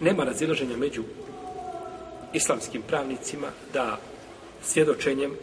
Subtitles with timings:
[0.00, 1.02] nema razilaženja među
[2.32, 4.00] islamskim pravnicima da
[4.62, 5.36] svjedočenjem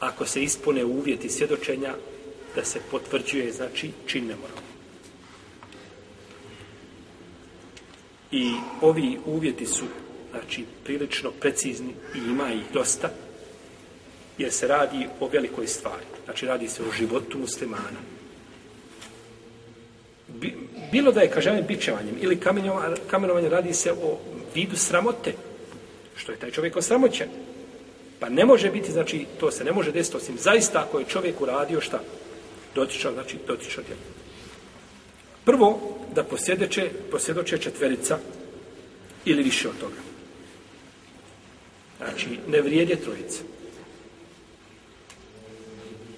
[0.00, 1.94] ako se ispune uvjeti svjedočenja
[2.54, 4.58] da se potvrđuje znači čin nemoral.
[8.30, 9.84] I ovi uvjeti su
[10.30, 13.10] znači prilično precizni i ima ih dosta
[14.38, 16.04] jer se radi o velikoj stvari.
[16.24, 18.15] Znači radi se o životu muslimana.
[20.92, 22.40] Bilo da je kažem bičevanjem ili
[23.10, 24.18] kamenovanjem radi se o
[24.54, 25.32] vidu sramote.
[26.16, 27.28] Što je taj čovjek osramoćen.
[28.20, 31.40] Pa ne može biti, znači, to se ne može desiti osim zaista ako je čovjek
[31.40, 32.00] uradio šta?
[32.74, 34.00] Dotičao, znači, dotičao djelo.
[35.44, 38.18] Prvo, da posjedeće, posjedoće četverica
[39.24, 40.00] ili više od toga.
[41.98, 43.42] Znači, ne vrijede trojica.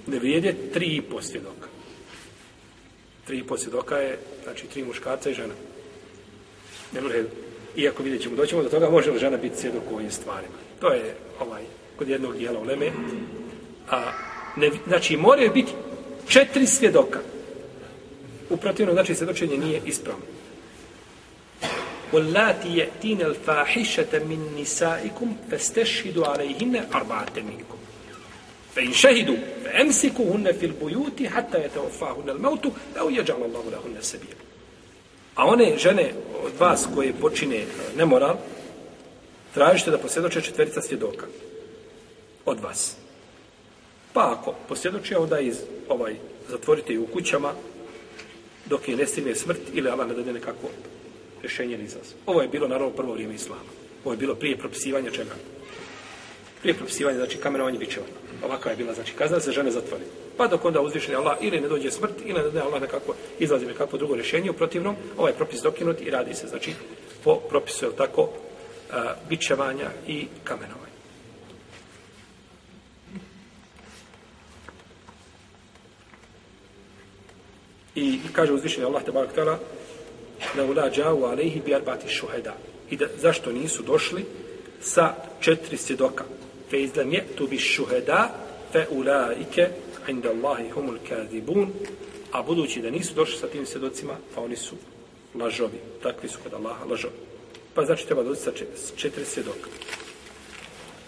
[0.07, 1.58] Ne vrijede tri posvjedoka
[3.28, 5.54] Tri i posvjedoka je, znači, tri muškarca i žena.
[6.92, 7.24] Ne može,
[7.76, 10.54] iako vidjet ćemo, doćemo do toga, može li žena biti svjedok u ovim stvarima.
[10.80, 11.64] To je ovaj,
[11.98, 12.92] kod jednog dijela u Leme.
[13.90, 14.12] A,
[14.58, 15.72] ne, znači, moraju biti
[16.28, 17.20] četiri svjedoka.
[18.50, 20.26] U protivnom, znači, svjedočenje nije ispravno.
[22.14, 27.77] واللاتي يأتين الفاحشة من نسائكم فاستشهدوا عليهن أربعة منكم
[28.79, 34.49] فإن شهدوا je في البيوت حتى يتوفاهن الموت أو يجعل الله لهن سبيلا
[35.37, 36.13] A one žene
[36.45, 38.37] od vas koje počine e, nemoral,
[39.55, 41.27] tražite da posjedoče četverica svjedoka
[42.47, 42.97] od vas.
[44.13, 45.57] Pa ako posjedoče, onda iz,
[45.89, 46.17] ovaj,
[46.49, 47.53] zatvorite ju u kućama
[48.67, 50.69] dok je nestine smrt ili Allah ne dade nekako
[51.43, 53.71] rješenje ni za Ovo je bilo, naravno, prvo vrijeme Islama.
[54.05, 55.35] Ovo je bilo prije propisivanja čega.
[56.61, 58.07] Prije propisivanja, znači kamenovanje bičeva.
[58.45, 60.05] Ovakva je bila, znači kazna se žene zatvori.
[60.37, 63.67] Pa dok onda uzvišeni Allah ili ne dođe smrt, ili ne da Allah nekako izlazi
[63.67, 66.73] nekako drugo rješenje, u protivnom, ovaj propis dokinut i radi se, znači,
[67.25, 68.97] po propisu, je tako, uh,
[69.29, 70.89] bičevanja i kamenovanja.
[77.95, 79.59] I kaže uzvišeni Allah, te barak tala,
[80.57, 82.55] da ula džavu alejhi bi arbati šuheda.
[82.91, 84.25] I da, zašto nisu došli
[84.81, 86.25] sa četiri svjedoka?
[86.71, 88.35] Fe izlem je tu bi šuheda,
[88.73, 89.69] fe ulaike
[90.09, 91.73] inda Allahi humul kadibun,
[92.33, 94.77] a budući da nisu došli sa tim svjedocima, pa oni su
[95.35, 95.79] lažovi.
[96.03, 97.15] Takvi su kod Allaha lažovi.
[97.75, 98.51] Pa znači treba doći sa
[98.97, 99.69] četiri svjedoka.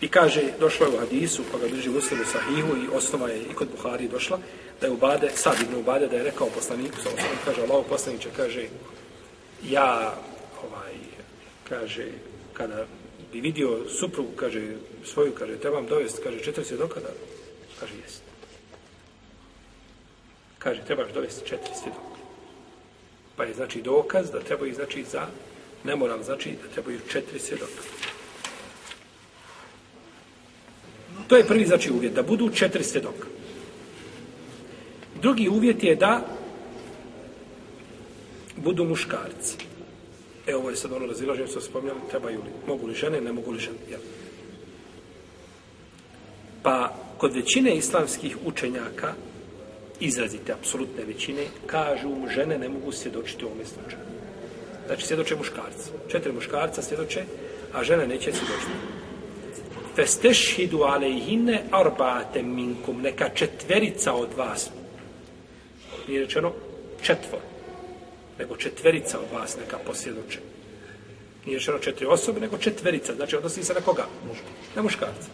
[0.00, 3.68] I kaže, došlo je u hadisu, koga drži muslimu sahihu i osnova je i kod
[3.76, 4.38] Buhari došla,
[4.80, 8.28] da je Ubade, sad ibn Ubade, da je rekao poslaniku, sa osnovom, kaže, Allah poslaniće,
[8.36, 8.68] kaže,
[9.68, 10.14] ja,
[10.64, 10.94] ovaj,
[11.68, 12.06] kaže,
[12.52, 12.86] kada
[13.32, 17.08] bi vidio suprugu, kaže, svoju, kaže, trebam dovesti, kaže, četiri svjedoka, da,
[17.80, 18.22] kaže, jest.
[20.58, 22.20] Kaže, trebaš dovesti četiri svjedoka.
[23.36, 25.26] Pa je, znači, dokaz da trebaju, znači, za
[25.84, 27.82] nemoral, znači, da trebaju četiri svjedoka.
[31.28, 33.26] To je prvi, znači, uvjet, da budu četiri svjedoka.
[35.22, 36.26] Drugi uvjet je da
[38.56, 39.69] budu muškarci.
[40.50, 43.50] E, ovo je sad ono razilaženje, što spomnjali, trebaju li, mogu li žene, ne mogu
[43.50, 44.00] li žene, jel?
[46.62, 49.14] Pa, kod većine islamskih učenjaka,
[50.00, 54.02] izrazite, apsolutne većine, kažu, žene ne mogu svjedočiti u ovome slučaju.
[54.86, 55.90] Znači, svjedoče muškarci.
[56.08, 57.24] Četiri muškarca svjedoče,
[57.72, 58.72] a žene neće svjedočiti.
[59.96, 64.70] Festešhidu alejhine arba'ate minkum, neka četverica od vas.
[66.08, 66.52] Nije rečeno
[67.02, 67.40] četvor
[68.40, 70.38] nego četverica od vas neka posvjedoče.
[71.46, 73.14] Nije rečeno četiri osobe, nego četverica.
[73.14, 74.06] Znači, odnosi se na koga?
[74.76, 75.28] Na muškarca.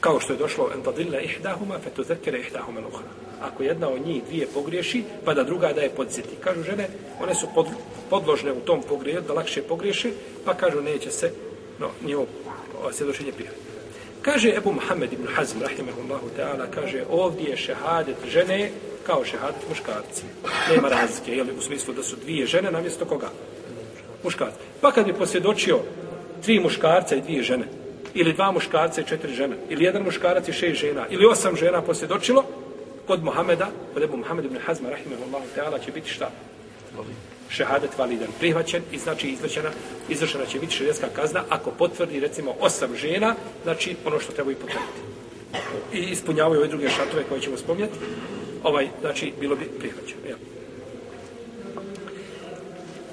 [0.00, 3.08] Kao što je došlo en tadilla ihdahuma fa tuzakkira ihdahuma al-ukhra.
[3.40, 6.36] Ako jedna od njih dvije pogriješi, pa da druga da je podsjeti.
[6.40, 6.88] Kažu žene,
[7.20, 7.66] one su pod,
[8.10, 10.10] podložne u tom pogrijehu, da lakše pogriješe,
[10.44, 11.32] pa kažu neće se
[11.78, 12.26] no, njihovo
[12.92, 13.71] svjedočenje prihvatiti.
[14.22, 18.70] Kaže Ebu Muhammed ibn Hazm, rahimahullahu ta'ala, kaže ovdje je šehadet žene
[19.06, 20.22] kao šehadet muškarci.
[20.70, 23.30] Nema razlike, jel, u smislu da su dvije žene namjesto koga?
[24.24, 24.58] Muškarci.
[24.80, 25.80] Pa kad bi posvjedočio
[26.42, 27.64] tri muškarca i dvije žene,
[28.14, 31.82] ili dva muškarca i četiri žene, ili jedan muškarac i šest žena, ili osam žena
[31.82, 32.44] posvjedočilo,
[33.06, 36.30] kod Muhameda, kod Ebu Muhammed ibn Hazma, rahimahullahu ta'ala, će biti šta?
[37.52, 39.70] Šehadet validan prihvaćen i znači izvršena,
[40.08, 44.54] izvršena će biti šarijetska kazna ako potvrdi recimo osam žena, znači ono što treba i
[44.54, 45.00] potvrditi.
[45.92, 47.98] I ispunjavaju ove druge šatove koje ćemo spomnjati,
[48.62, 50.20] ovaj, znači bilo bi prihvaćeno.
[50.28, 50.36] Ja.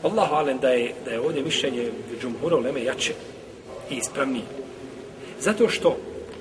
[0.04, 3.14] Allahu alem da je, da je ovdje mišljenje džumhura u leme jače
[3.90, 4.46] i ispravnije.
[5.40, 5.98] Zato što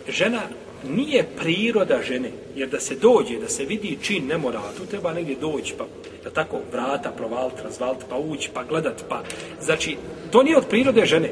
[0.09, 0.43] žena
[0.89, 5.37] nije priroda žene, jer da se dođe, da se vidi čin nemorala, tu treba negdje
[5.41, 5.85] doći, pa
[6.25, 9.23] da tako vrata provaliti, razvaliti, pa ući, pa gledat, pa...
[9.61, 9.97] Znači,
[10.31, 11.31] to nije od prirode žene.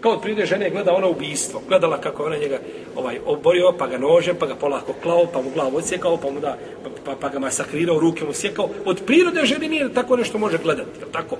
[0.00, 2.58] Kao od prirode žene gleda ona ubistvo, Gledala kako ona njega
[2.96, 6.40] ovaj, oborio, pa ga nožem, pa ga polako klao, pa mu glavu odsjekao, pa mu
[6.40, 8.68] da, pa, pa, pa ga masakrirao, ruke mu sjekao.
[8.84, 11.36] Od prirode žene nije tako nešto može gledati, je tako?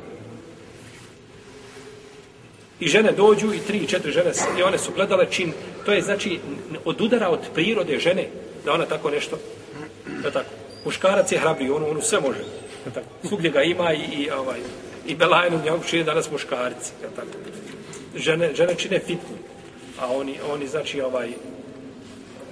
[2.80, 5.52] I žene dođu i tri, četiri žene i one su gledale čin.
[5.84, 6.38] To je znači
[6.84, 8.28] od udara od prirode žene
[8.64, 9.38] da ona tako nešto.
[10.22, 10.50] Da tako.
[10.84, 12.38] Muškarac je hrabri, on, on sve može.
[12.84, 13.06] Da tako.
[13.28, 14.58] Svugdje ga ima i, i ovaj
[15.06, 16.92] i Belajnu njegu čine danas muškarci.
[17.02, 17.28] Da tako.
[18.16, 19.36] Žene, žene čine fitnu.
[20.00, 21.28] A oni, oni znači ovaj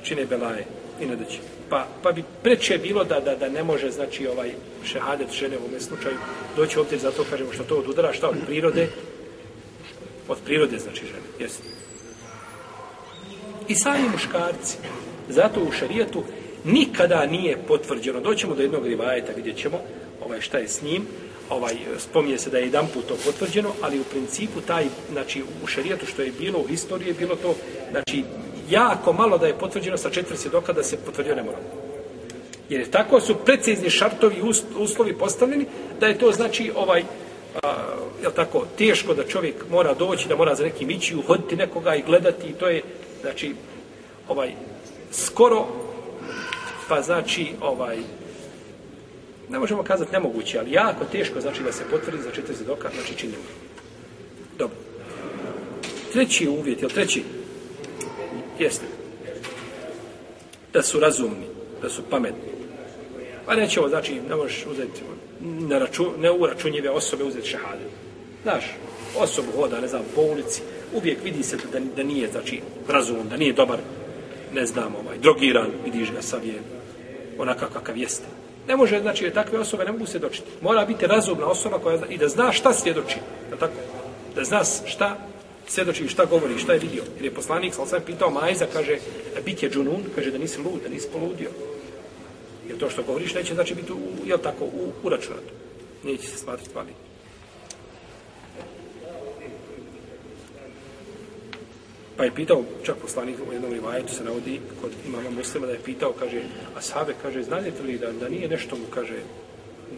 [0.02, 0.64] čine Belaje
[1.00, 1.38] i ne doći.
[1.70, 4.50] Pa, pa bi preče bilo da, da, da ne može znači ovaj
[4.84, 6.16] šehadet žene u ovom slučaju
[6.56, 8.88] doći ovdje zato kažemo što to od udara šta od prirode
[10.28, 11.28] Od prirode, znači žene.
[11.38, 11.62] Jesi.
[13.68, 14.76] I sami muškarci.
[15.28, 16.22] Zato u šarijetu
[16.64, 18.20] nikada nije potvrđeno.
[18.20, 19.80] Doćemo do jednog rivajeta, vidjet ćemo
[20.24, 21.06] ovaj, šta je s njim.
[21.50, 25.66] Ovaj, spominje se da je jedan put to potvrđeno, ali u principu taj, znači u
[25.66, 27.54] šarijetu što je bilo u historiji je bilo to,
[27.90, 28.24] znači
[28.70, 31.58] jako malo da je potvrđeno sa četiri svjedoka da se potvrdio ne mora.
[32.68, 34.42] Jer tako su precizni šartovi
[34.78, 35.66] uslovi postavljeni
[36.00, 37.04] da je to znači ovaj
[37.62, 41.94] a, je tako, teško da čovjek mora doći, da mora za nekim ići, uhoditi nekoga
[41.94, 42.82] i gledati, i to je,
[43.20, 43.54] znači,
[44.28, 44.52] ovaj,
[45.12, 45.66] skoro,
[46.88, 47.98] pa znači, ovaj,
[49.48, 53.14] ne možemo kazati nemoguće, ali jako teško, znači, da se potvrdi za četiri zedoka, znači,
[53.16, 53.42] činimo.
[54.58, 54.76] Dobro.
[56.12, 57.24] Treći uvjet, je treći?
[58.58, 58.86] Jeste.
[60.72, 61.46] Da su razumni,
[61.82, 62.53] da su pametni.
[63.46, 65.00] Pa nećemo, znači, ne možeš uzeti
[65.40, 67.84] na račun, ne uračunjive osobe uzeti šehadu.
[68.42, 68.64] Znaš,
[69.16, 70.62] osobu hoda, ne znam, po ulici,
[70.94, 73.78] uvijek vidi se da, da nije, znači, razum, da nije dobar,
[74.54, 76.54] ne znam, ovaj, drogiran, vidiš ga sad je
[77.38, 78.26] onakav kakav jeste.
[78.68, 80.50] Ne može, znači, takve osobe ne mogu se dočiti.
[80.60, 83.16] Mora biti razumna osoba koja zna, i da zna šta svjedoči.
[83.50, 83.74] Da, tako?
[84.34, 85.16] da zna šta
[85.66, 87.02] svjedoči, šta govori, šta je vidio.
[87.16, 88.98] Jer je poslanik, sam sam pitao Majza, kaže,
[89.44, 91.50] bit je džunun, kaže da nisi lud, da nisi poludio.
[92.68, 95.52] Jer to što govoriš neće znači biti, u, jel tako, u, uračunato.
[96.04, 97.04] Neće se smatrati validno.
[102.16, 105.78] Pa je pitao, čak poslanik u jednom rivajetu se navodi kod imama muslima da je
[105.84, 106.42] pitao, kaže,
[106.76, 109.18] a sahabe, kaže, znate li da, da nije nešto mu, kaže,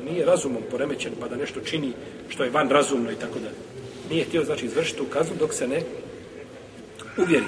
[0.04, 1.92] nije razumom poremećen, pa da nešto čini
[2.28, 3.48] što je van razumno i tako da.
[4.10, 5.82] Nije htio, znači, izvršiti tu kaznu dok se ne
[7.18, 7.46] uvjeri.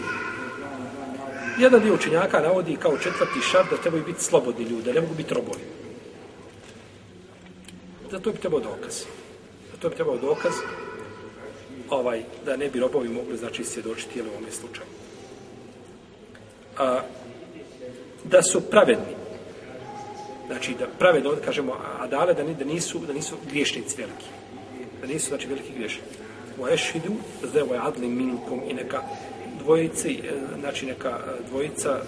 [1.58, 5.34] Jedan dio učenjaka navodi kao četvrti šart da trebaju biti slobodni ljudi, ne mogu biti
[5.34, 5.60] robovi.
[8.10, 9.04] Za to bi trebao dokaz.
[9.72, 10.52] Za to bi trebao dokaz
[11.90, 14.86] ovaj, da ne bi robovi mogli znači svjedočiti ili u ovom slučaju.
[16.78, 17.00] A,
[18.24, 19.16] da su pravedni.
[20.46, 24.26] Znači da pravedno, kažemo, a dale da, da nisu da nisu griješnici veliki.
[25.00, 26.18] Da nisu znači veliki griješnici.
[26.60, 29.02] Wa yashhadu za wa minkum i neka
[29.58, 32.02] dvojici, e, znači neka e, dvojica e,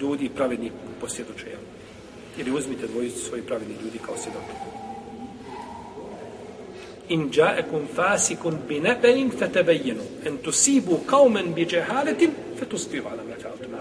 [0.00, 0.70] ljudi pravedni
[1.00, 1.46] posvjedoče.
[2.38, 4.52] Ili uzmite dvojicu svojih pravednih ljudi kao svjedoke.
[7.08, 13.76] In ja'akum fasikun bi nabain fatabayyanu an tusibu qauman bi jahalatin fatusbihu ala ma fa'altum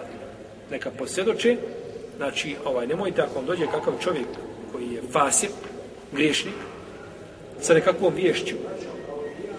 [0.72, 1.58] neka posvjedoče
[2.18, 4.28] znači ovaj nemojte ako vam dođe kakav čovjek
[4.72, 5.52] koji je fasik
[6.12, 6.54] griješnik
[7.62, 8.56] sa nekakvom vješću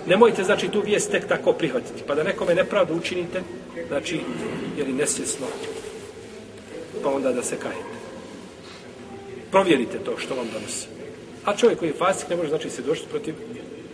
[0.06, 3.42] nemojte znači tu vijest tek tako prihvatiti pa da nekome nepravdu učinite
[3.88, 4.20] znači
[4.78, 5.46] jer i nesvjesno
[7.02, 7.94] pa onda da se kajete.
[9.50, 10.86] Provjerite to što vam donosi.
[11.44, 13.34] A čovjek koji je fasik ne može znači se došli protiv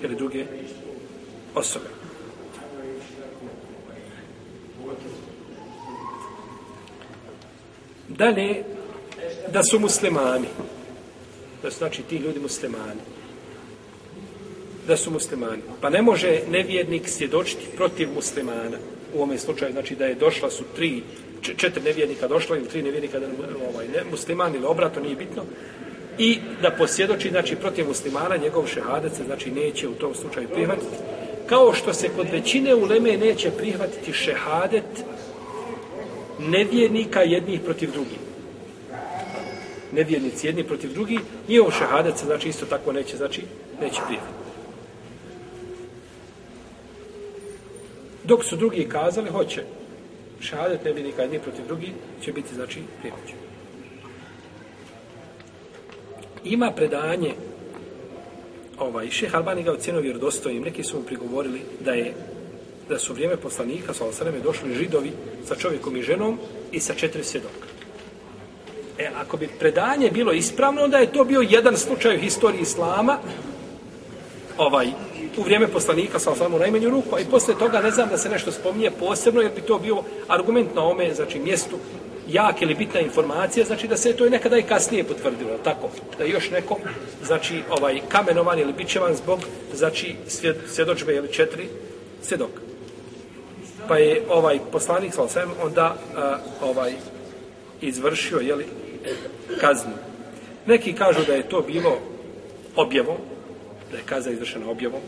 [0.02, 0.45] ili druge
[1.55, 1.87] osobe.
[8.09, 8.64] Dalje
[9.52, 10.49] da su muslimani.
[11.62, 13.00] Da su znači ti ljudi muslimani
[14.91, 15.63] da su muslimani.
[15.81, 18.79] Pa ne može nevjernik svjedočiti protiv muslimana.
[19.15, 21.03] U ovom slučaju, znači da je došla su tri,
[21.57, 23.27] četiri nevjernika došla ili tri nevjernika da,
[23.71, 25.45] ovaj, ne, musliman ili obrato, nije bitno.
[26.19, 30.97] I da posvjedoči, znači, protiv muslimana, njegov šehadet se, znači, neće u tom slučaju prihvatiti.
[31.47, 35.05] Kao što se kod većine uleme neće prihvatiti šehadet
[36.39, 38.19] nevjernika jednih protiv drugih.
[39.93, 43.43] Nevjernici jedni protiv drugih, njihov šehadet se, znači, isto tako neće, znači,
[43.81, 44.50] neće prihvatiti.
[48.31, 49.63] Dok su drugi kazali, hoće.
[50.41, 53.37] Šahadet ne bi nikad ni protiv drugi, će biti, znači, prihvaćen.
[56.45, 57.35] Ima predanje,
[58.79, 62.15] ovaj, šeha Albani ga ocjenio vjerodostojnim, neki su mu prigovorili da je
[62.89, 65.13] da su vrijeme poslanika, sa osaleme, došli židovi
[65.45, 66.39] sa čovjekom i ženom
[66.73, 67.67] i sa četiri svjedoka.
[68.99, 73.19] E, ako bi predanje bilo ispravno, onda je to bio jedan slučaj u historiji Islama,
[74.59, 74.87] ovaj,
[75.37, 78.29] u vrijeme poslanika, sa osaleme, u ruku, a i posle toga ne znam da se
[78.29, 81.77] nešto spominje posebno, jer bi to bio argument na ome, znači, mjestu,
[82.29, 85.91] jak ili bitna informacija, znači da se to i nekada i kasnije potvrdilo, tako?
[86.19, 86.79] Da još neko,
[87.25, 89.41] znači, ovaj, kamenovan ili bićevan zbog,
[89.75, 90.15] znači,
[90.67, 91.69] svjedočbe ili četiri
[92.23, 92.61] svjedoka.
[93.89, 96.93] Pa je ovaj poslanik, sa osvijem, onda a, ovaj,
[97.81, 98.67] izvršio, jeli,
[99.61, 99.93] kaznu.
[100.67, 101.99] Neki kažu da je to bilo
[102.77, 103.17] objavom,
[103.91, 105.01] da je kazna izvršena objavom,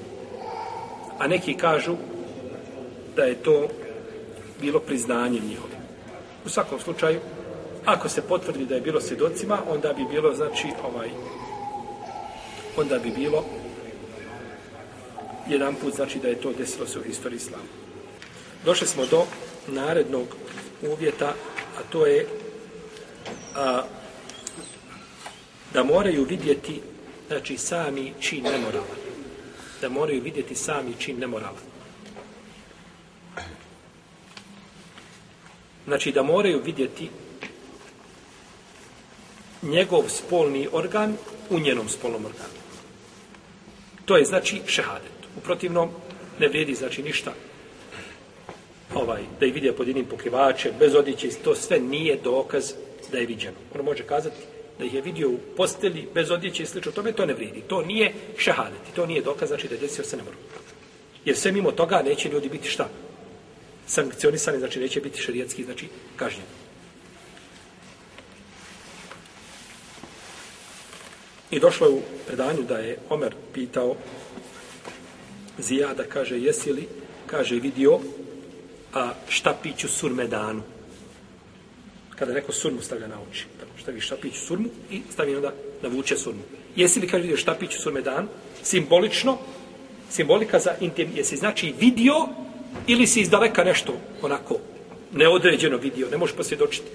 [1.18, 1.96] a neki kažu
[3.16, 3.68] da je to
[4.60, 5.74] bilo priznanje njihovo.
[6.46, 7.20] U svakom slučaju,
[7.84, 11.10] ako se potvrdi da je bilo svjedocima, onda bi bilo, znači, ovaj,
[12.76, 13.44] onda bi bilo
[15.48, 17.64] jedan put, znači, da je to desilo se u historiji islama.
[18.64, 19.24] Došli smo do
[19.66, 20.26] narednog
[20.82, 21.34] uvjeta,
[21.78, 22.26] a to je
[23.56, 23.82] a,
[25.74, 26.80] da moraju vidjeti,
[27.28, 29.01] znači, sami čin nemoralan.
[29.82, 31.58] Da moraju vidjeti sami čin nemorala.
[35.84, 37.10] Znači da moraju vidjeti
[39.62, 41.16] njegov spolni organ
[41.50, 42.60] u njenom spolnom organu.
[44.04, 45.12] To je znači šehadet.
[45.36, 45.90] U protivnom
[46.38, 47.32] ne vrijedi znači ništa
[48.94, 52.72] ovaj, da je vidio pod jednim pokrivačem, bez odjeće, to sve nije dokaz
[53.12, 53.56] da je viđeno.
[53.74, 57.26] On može kazati da ih je vidio u posteli, bez odjeće i slično tome, to
[57.26, 57.62] ne vrijedi.
[57.68, 58.80] To nije šehadet.
[58.94, 60.36] To nije dokaz, znači da je desio se ne mora.
[61.24, 62.88] Jer sve mimo toga neće ljudi biti šta?
[63.86, 66.46] sankcionisani, znači neće biti šarijetski, znači kažnjeni.
[71.50, 73.96] I došlo je u predanju da je Omer pitao
[75.58, 76.88] Zijada, kaže, jesi li,
[77.26, 78.00] kaže, vidio
[78.94, 80.62] a štapiću surmedanu.
[82.18, 83.46] Kada neko surmu stavlja na oči.
[83.60, 85.52] Tako, stavi štapić surmu i stavi onda
[85.82, 86.42] da vuče surmu.
[86.76, 88.28] Jesi li, kaže, vidio štapiću surmedanu?
[88.62, 89.38] Simbolično,
[90.10, 92.14] simbolika za intim, jesi znači vidio
[92.86, 93.92] ili si izdaleka nešto
[94.22, 94.58] onako
[95.12, 96.88] neodređeno vidio, ne možeš posvjedočiti.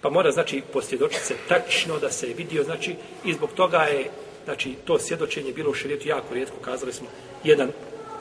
[0.00, 2.94] Pa mora, znači, posvjedočiti se tačno da se je vidio, znači,
[3.24, 4.10] i zbog toga je,
[4.44, 7.08] znači, to svjedočenje bilo u širijetu jako rijetko, kazali smo,
[7.44, 7.70] jedan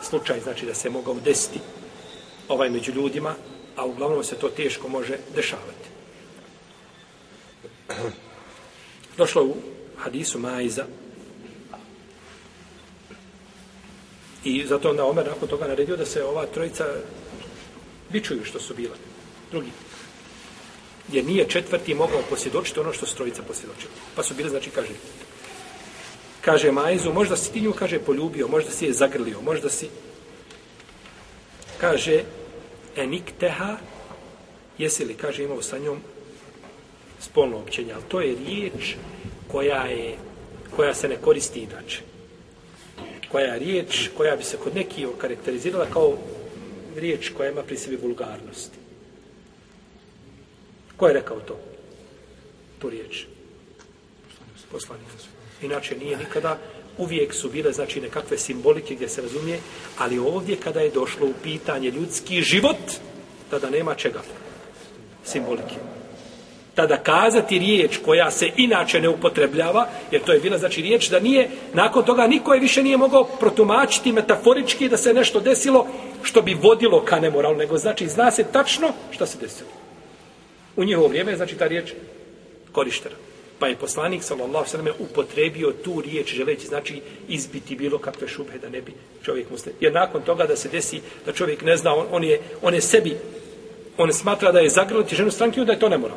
[0.02, 1.60] slučaj, znači, da se mogao desiti
[2.48, 3.36] ovaj među ljudima,
[3.78, 5.88] a uglavnom se to teško može dešavati.
[9.18, 9.56] Došlo u
[9.98, 10.86] hadisu Majza,
[14.48, 16.86] I zato onda Omer nakon toga naredio da se ova trojica
[18.10, 18.96] vičuju što su bila.
[19.52, 19.72] Drugi.
[21.12, 23.92] Jer nije četvrti mogao posvjedočiti ono što su trojica posvjedočili.
[24.16, 24.94] Pa su bile, znači, kaže,
[26.42, 29.90] kaže Majzu, možda si ti nju, kaže, poljubio, možda si je zagrlio, možda si,
[31.78, 32.24] kaže,
[32.98, 33.78] enikteha,
[34.78, 36.02] jesi li, kaže, imao sa njom
[37.20, 38.96] spolno općenje, ali to je riječ
[39.48, 40.16] koja je,
[40.76, 42.02] koja se ne koristi inače
[43.32, 46.18] koja je riječ koja bi se kod nekih okarakterizirala kao
[46.96, 48.78] riječ koja ima pri sebi vulgarnosti.
[50.98, 51.60] Ko je rekao to?
[52.80, 53.26] Tu riječ.
[54.72, 55.08] Poslanik.
[55.62, 56.58] Inače nije nikada,
[56.98, 59.60] uvijek su bile znači nekakve simbolike gdje se razumije,
[59.98, 62.78] ali ovdje kada je došlo u pitanje ljudski život,
[63.50, 64.22] tada nema čega.
[65.26, 65.76] Simbolike
[66.78, 71.20] tada kazati riječ koja se inače ne upotrebljava, jer to je bila znači riječ da
[71.20, 75.88] nije, nakon toga niko je više nije mogao protumačiti metaforički da se nešto desilo
[76.24, 79.70] što bi vodilo ka nemoralu, nego znači zna se tačno šta se desilo.
[80.76, 81.94] U njihovo vrijeme znači ta riječ
[82.72, 83.16] korištena.
[83.60, 88.70] Pa je poslanik sallallahu sallam upotrebio tu riječ želeći znači izbiti bilo kakve šubhe da
[88.70, 89.76] ne bi čovjek muslim.
[89.80, 92.82] Jer nakon toga da se desi da čovjek ne zna, on, on je, on je
[92.82, 93.18] sebi
[93.98, 96.14] on smatra da je zagrliti ženu stranke da je to ne mora.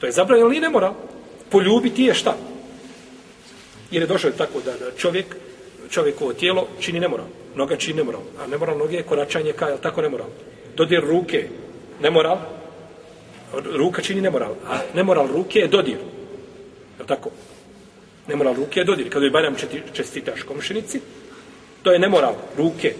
[0.00, 0.92] To je zabranjeno ili ne mora.
[1.50, 2.36] Poljubiti je šta?
[3.90, 5.36] Jer je došao tako da, da čovjek,
[5.90, 7.26] čovjekovo tijelo čini nemoral.
[7.54, 8.20] Noga čini nemoral.
[8.40, 10.26] A nemoral noge je koračanje ka, je tako nemoral?
[10.76, 11.48] Dodir ruke,
[12.00, 12.38] nemoral.
[13.52, 14.54] Ruka čini nemoral.
[14.66, 15.98] A nemoral ruke je dodir.
[16.98, 17.30] Je tako?
[18.28, 19.10] Nemoral ruke je dodir.
[19.10, 19.54] Kada je Bajram
[19.92, 21.00] čestitaš komšinici,
[21.82, 22.94] to je nemoral ruke.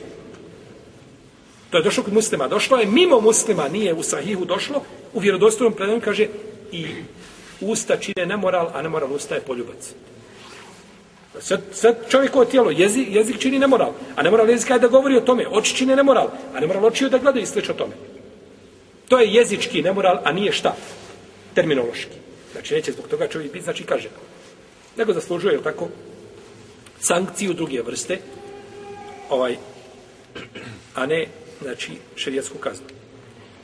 [1.71, 2.49] To je došlo kod muslima.
[2.49, 4.83] Došlo je mimo muslima, nije u sahihu došlo.
[5.12, 6.26] U vjerodostojnom predanju kaže
[6.73, 6.87] i
[7.61, 9.95] usta čine nemoral, a nemoral usta je poljubac.
[11.41, 15.21] Sad, sad čovjekovo tijelo, jezik, jezik čini nemoral, a nemoral jezika je da govori o
[15.21, 17.93] tome, oči čine nemoral, a nemoral oči da gleda i sliče o tome.
[19.09, 20.77] To je jezički nemoral, a nije šta?
[21.55, 22.17] Terminološki.
[22.53, 24.09] Znači, neće zbog toga čovjek biti, znači kaže.
[24.97, 25.89] Nego zaslužuje, je tako,
[27.01, 28.19] sankciju druge vrste,
[29.31, 29.57] ovaj,
[30.95, 31.27] a ne,
[31.63, 32.87] znači, šerijetsku kaznu.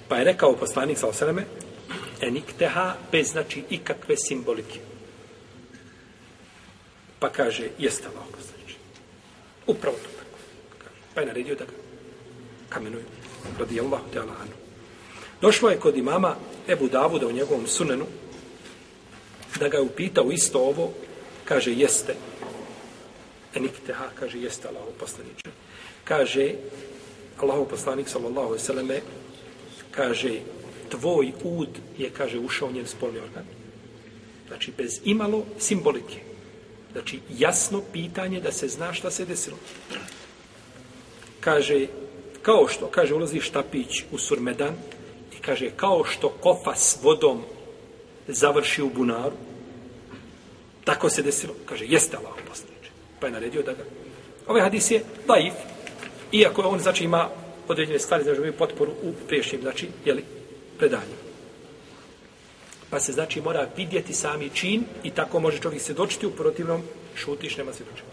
[0.08, 1.44] Pa je rekao poslanik sa osaname,
[2.20, 4.78] enikteha bez, znači, ikakve simbolike.
[7.18, 8.76] Pa kaže, jeste Allah znači.
[9.66, 10.38] Upravo to tako.
[11.14, 11.72] Pa je naredio da ga
[12.68, 13.04] kamenuju.
[13.58, 14.61] Radi Allahu te Allah.
[15.42, 16.36] Došlo je kod imama
[16.68, 18.06] Ebu Davuda u njegovom sunenu,
[19.60, 20.92] da ga je upitao isto ovo,
[21.44, 22.14] kaže, jeste.
[23.54, 25.50] Enikteha, kaže, jeste Allah poslaniče.
[26.04, 26.54] Kaže,
[27.42, 29.00] Allahov poslanik sallallahu alejhi ve selleme
[29.90, 30.40] kaže
[30.90, 31.68] tvoj ud
[31.98, 33.44] je kaže ušao njen spolni organ.
[34.48, 36.20] Znači bez imalo simbolike.
[36.92, 39.56] Znači jasno pitanje da se zna šta se desilo.
[41.40, 41.86] Kaže
[42.42, 44.74] kao što kaže ulazi štapić u surmedan
[45.44, 47.42] kaže kao što kofa s vodom
[48.28, 49.36] završi u bunaru
[50.84, 52.90] tako se desilo kaže jeste Allah poslaniče.
[53.20, 53.84] pa je naredio da ga
[54.46, 55.54] ovaj hadis je daif
[56.32, 57.28] Iako on, znači, ima
[57.68, 60.24] određene stvari, znači, imaju potporu u priješnjim, znači, jeli,
[60.78, 61.16] predanju.
[62.90, 66.82] Pa se, znači, mora vidjeti sami čin i tako može čovjek se dočiti, u protivnom
[67.16, 68.08] šutiš, nema se dočiti.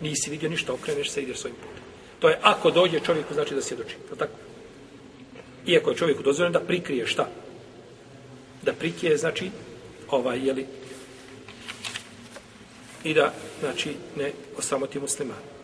[0.00, 1.84] Nisi vidio ništa, okreneš se, ideš svojim putem.
[2.20, 3.96] To je ako dođe čovjeku, znači, da se doči.
[4.18, 4.32] Tako?
[5.66, 7.28] Iako je čovjeku dozvoljeno da prikrije šta?
[8.62, 9.50] Da prikrije, znači,
[10.10, 10.66] ovaj, jeli,
[13.04, 15.61] i da, znači, ne osamoti muslimani.